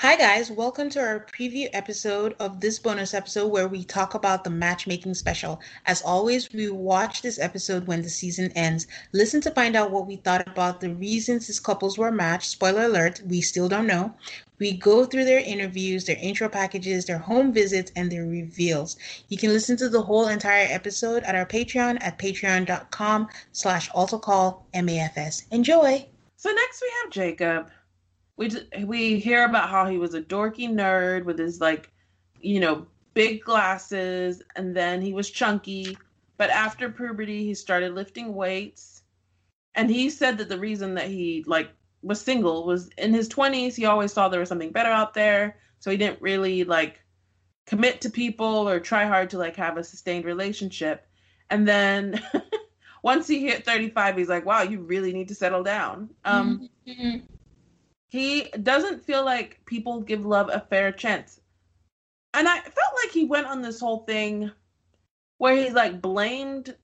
[0.00, 0.48] Hi, guys.
[0.48, 5.14] Welcome to our preview episode of this bonus episode where we talk about the matchmaking
[5.14, 5.60] special.
[5.86, 8.86] As always, we watch this episode when the season ends.
[9.12, 12.48] Listen to find out what we thought about the reasons these couples were matched.
[12.48, 14.14] Spoiler alert, we still don't know.
[14.60, 18.96] We go through their interviews, their intro packages, their home visits, and their reveals.
[19.26, 25.42] You can listen to the whole entire episode at our Patreon at patreon.com slash MAFS.
[25.50, 26.06] Enjoy!
[26.36, 27.70] So next we have Jacob
[28.38, 28.50] we
[28.84, 31.92] we hear about how he was a dorky nerd with his like,
[32.40, 35.98] you know, big glasses, and then he was chunky.
[36.38, 39.02] But after puberty, he started lifting weights,
[39.74, 41.68] and he said that the reason that he like
[42.00, 45.56] was single was in his 20s he always saw there was something better out there.
[45.80, 47.02] So he didn't really like
[47.66, 51.06] commit to people or try hard to like have a sustained relationship.
[51.50, 52.22] And then
[53.02, 56.10] once he hit 35 he's like wow you really need to settle down.
[56.24, 57.18] Um mm-hmm
[58.08, 61.40] he doesn't feel like people give love a fair chance.
[62.34, 64.50] And I felt like he went on this whole thing
[65.38, 66.74] where he like blamed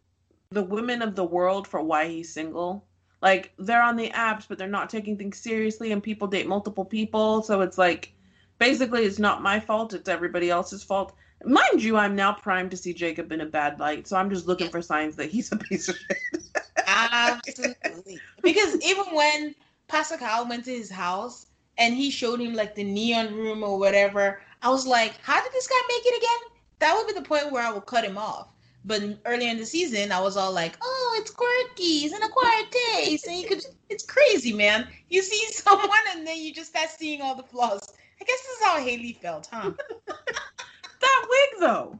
[0.50, 2.86] the women of the world for why he's single.
[3.22, 6.84] Like they're on the apps, but they're not taking things seriously, and people date multiple
[6.84, 7.42] people.
[7.42, 8.12] So it's like
[8.58, 11.14] basically it's not my fault, it's everybody else's fault.
[11.44, 14.46] Mind you, I'm now primed to see Jacob in a bad light, so I'm just
[14.46, 16.42] looking for signs that he's a piece of shit.
[16.86, 18.20] Absolutely.
[18.42, 19.54] Because even when
[19.88, 21.46] Pastor Kyle went to his house
[21.78, 24.40] and he showed him like the neon room or whatever.
[24.62, 26.58] I was like, how did this guy make it again?
[26.78, 28.48] That would be the point where I would cut him off.
[28.86, 32.66] But earlier in the season, I was all like, "Oh, it's quirky, it's an acquired
[32.70, 34.88] taste," and you could—it's crazy, man.
[35.08, 37.80] You see someone, and then you just start seeing all the flaws.
[38.20, 39.72] I guess this is how Haley felt, huh?
[40.06, 41.98] that wig, though,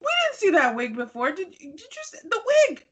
[0.00, 1.32] we didn't see that wig before.
[1.32, 2.86] Did did you see the wig?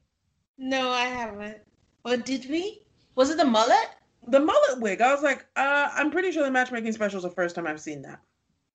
[0.58, 1.58] No, I haven't.
[2.02, 2.82] What did we?
[3.14, 3.90] Was it the mullet?
[4.26, 5.00] The mullet wig.
[5.00, 7.80] I was like, uh, I'm pretty sure the matchmaking special is the first time I've
[7.80, 8.20] seen that.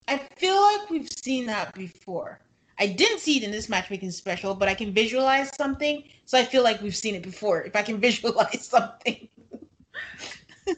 [0.07, 2.39] I feel like we've seen that before.
[2.77, 6.43] I didn't see it in this matchmaking special, but I can visualize something, so I
[6.43, 7.63] feel like we've seen it before.
[7.63, 9.29] If I can visualize something.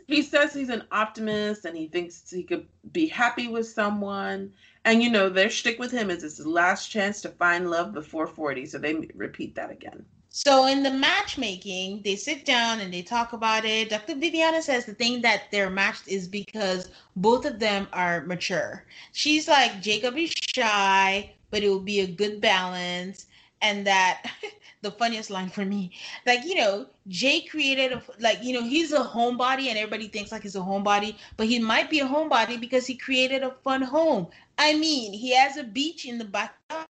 [0.08, 4.54] he says he's an optimist and he thinks he could be happy with someone.
[4.86, 7.94] And you know, their shtick with him is it's his last chance to find love
[7.94, 10.06] before 40, so they repeat that again.
[10.38, 13.90] So in the matchmaking, they sit down and they talk about it.
[13.90, 14.14] Dr.
[14.14, 18.86] Viviana says the thing that they're matched is because both of them are mature.
[19.14, 23.26] She's like, Jacob is shy, but it will be a good balance.
[23.64, 24.30] And that
[24.84, 25.94] the funniest line for me,
[26.28, 30.32] like, you know, Jay created a like, you know, he's a homebody and everybody thinks
[30.32, 33.82] like he's a homebody, but he might be a homebody because he created a fun
[33.82, 34.28] home.
[34.60, 36.86] I mean, he has a beach in the backyard,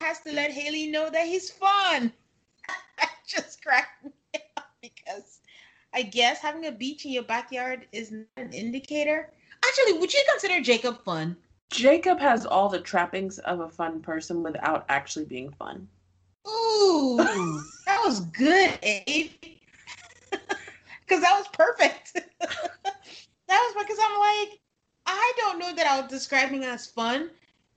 [0.00, 2.10] has to let Haley know that he's fun.
[3.26, 4.10] just cracked me
[4.56, 5.40] up because
[5.92, 9.30] I guess having a beach in your backyard is not an indicator.
[9.64, 11.36] Actually, would you consider Jacob fun?
[11.70, 15.88] Jacob has all the trappings of a fun person without actually being fun.
[16.46, 17.16] Ooh,
[17.86, 19.30] that was good, Abe.
[21.04, 22.14] Because that was perfect.
[22.14, 22.48] that
[23.48, 24.60] was because I'm like,
[25.04, 27.28] I don't know that I would describe him as fun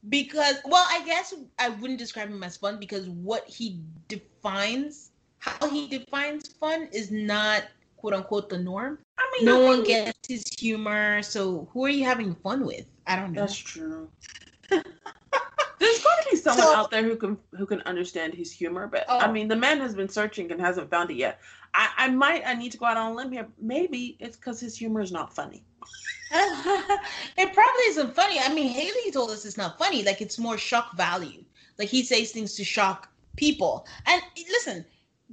[0.10, 5.70] because, well, I guess I wouldn't describe him as fun because what he defines, how
[5.70, 7.64] he defines fun, is not
[7.98, 9.00] quote unquote the norm.
[9.18, 12.86] I mean, no one gets his humor, so who are you having fun with?
[13.08, 13.42] I don't know.
[13.42, 14.10] That's true.
[16.44, 18.88] There's got to be someone so, out there who can who can understand his humor,
[18.88, 19.20] but oh.
[19.20, 21.40] I mean, the man has been searching and hasn't found it yet.
[21.74, 23.48] I, I might I need to go out on a limb here.
[23.60, 25.64] Maybe it's because his humor is not funny.
[26.32, 28.40] it probably isn't funny.
[28.40, 30.04] I mean, Haley told us it's not funny.
[30.04, 31.44] Like it's more shock value.
[31.78, 33.86] Like he says things to shock people.
[34.06, 34.86] And listen,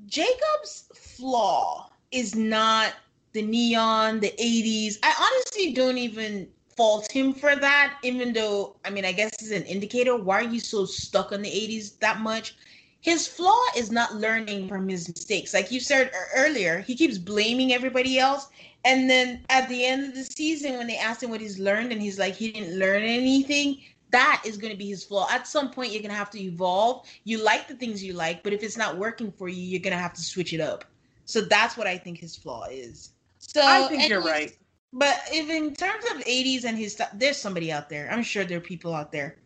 [0.06, 2.94] Jacob's flaw is not
[3.32, 4.98] the neon, the 80s.
[5.02, 9.50] I honestly don't even fault him for that, even though, I mean, I guess it's
[9.50, 10.16] an indicator.
[10.16, 12.56] Why are you so stuck on the 80s that much?
[13.00, 15.52] His flaw is not learning from his mistakes.
[15.52, 18.48] Like you said earlier, he keeps blaming everybody else.
[18.84, 21.92] And then at the end of the season, when they asked him what he's learned,
[21.92, 23.78] and he's like, he didn't learn anything,
[24.10, 25.26] that is going to be his flaw.
[25.30, 27.06] At some point, you're going to have to evolve.
[27.24, 29.96] You like the things you like, but if it's not working for you, you're going
[29.96, 30.84] to have to switch it up.
[31.24, 33.10] So that's what I think his flaw is.
[33.38, 34.56] So I think you're right.
[34.92, 38.10] But if in terms of 80s and his stuff, there's somebody out there.
[38.10, 39.36] I'm sure there are people out there.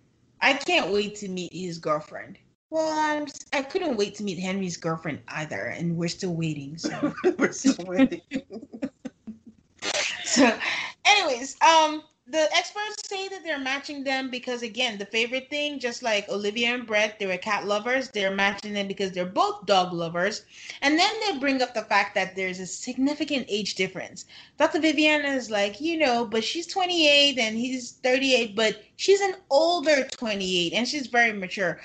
[0.41, 2.39] I can't wait to meet his girlfriend.
[2.71, 6.77] Well, I'm, I couldn't wait to meet Henry's girlfriend either, and we're still waiting.
[6.79, 8.21] So we're still waiting.
[10.25, 10.59] so,
[11.05, 16.03] anyways, um, the experts say that they're matching them because again the favorite thing just
[16.03, 18.09] like olivia and brett they were cat lovers.
[18.09, 20.43] They're matching them because they're both dog lovers.
[20.83, 24.27] And then they bring up the fact that there's a significant age difference.
[24.59, 29.37] Dr viviana is like you know but she's 28 and he's 38 but she's an
[29.51, 31.81] older 28 and she's very mature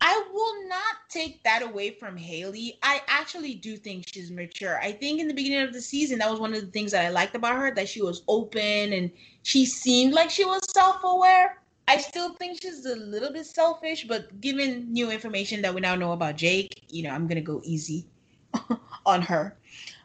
[0.00, 2.78] I will not take that away from Haley.
[2.82, 4.78] I actually do think she's mature.
[4.80, 7.04] I think in the beginning of the season, that was one of the things that
[7.04, 9.10] I liked about her that she was open and
[9.42, 11.60] she seemed like she was self aware.
[11.88, 15.94] I still think she's a little bit selfish, but given new information that we now
[15.94, 18.06] know about Jake, you know, I'm going to go easy
[19.06, 19.56] on her.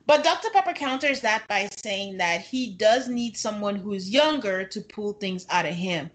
[0.05, 0.49] But Dr.
[0.51, 5.45] Pepper counters that by saying that he does need someone who's younger to pull things
[5.49, 6.09] out of him.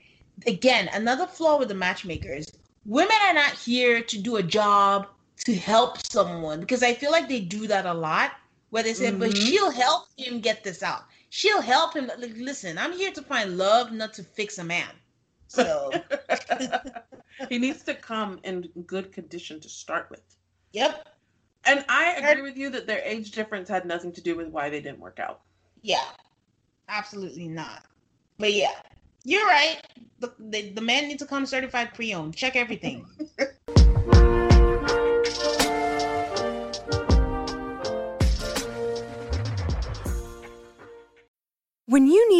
[0.46, 2.46] Again, another flaw with the matchmakers
[2.86, 5.08] women are not here to do a job
[5.44, 8.32] to help someone because I feel like they do that a lot
[8.70, 9.18] where they say, mm-hmm.
[9.18, 11.04] but she'll help him get this out.
[11.30, 12.06] She'll help him.
[12.06, 14.88] Like, listen, I'm here to find love, not to fix a man.
[15.48, 15.90] So
[17.48, 20.22] he needs to come in good condition to start with.
[20.72, 21.08] Yep.
[21.64, 24.70] And I agree with you that their age difference had nothing to do with why
[24.70, 25.40] they didn't work out.
[25.82, 26.04] Yeah,
[26.88, 27.84] absolutely not.
[28.38, 28.80] But yeah,
[29.26, 29.80] you're right.
[30.20, 32.36] The, the, the man needs to come certified pre-owned.
[32.36, 33.04] Check everything.